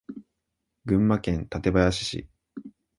[0.85, 2.27] 群馬県館林市